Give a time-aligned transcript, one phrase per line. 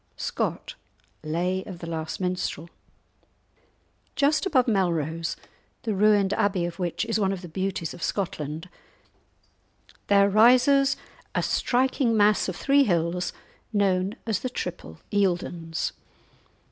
[0.17, 0.73] SCOTT:
[1.23, 2.71] Lay of the Last Minstrel.
[4.15, 5.35] Just above Melrose,
[5.83, 8.67] the ruined abbey of which is one of the beauties of Scotland,
[10.07, 10.97] there rises
[11.35, 13.31] a striking mass of three hills
[13.71, 15.91] known as "the triple Eildons."